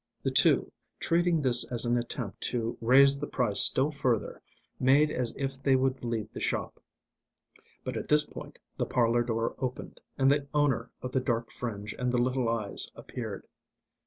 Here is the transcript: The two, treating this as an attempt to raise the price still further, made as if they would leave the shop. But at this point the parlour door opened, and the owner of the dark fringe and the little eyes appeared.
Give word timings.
The 0.23 0.31
two, 0.31 0.71
treating 0.99 1.43
this 1.43 1.63
as 1.71 1.85
an 1.85 1.95
attempt 1.95 2.41
to 2.45 2.75
raise 2.81 3.19
the 3.19 3.27
price 3.27 3.59
still 3.59 3.91
further, 3.91 4.41
made 4.79 5.11
as 5.11 5.35
if 5.37 5.61
they 5.61 5.75
would 5.75 6.03
leave 6.03 6.33
the 6.33 6.39
shop. 6.39 6.79
But 7.83 7.95
at 7.95 8.07
this 8.07 8.25
point 8.25 8.57
the 8.77 8.87
parlour 8.87 9.21
door 9.21 9.53
opened, 9.59 10.01
and 10.17 10.31
the 10.31 10.47
owner 10.55 10.89
of 11.03 11.11
the 11.11 11.21
dark 11.21 11.51
fringe 11.51 11.93
and 11.99 12.11
the 12.11 12.17
little 12.17 12.49
eyes 12.49 12.89
appeared. 12.95 13.45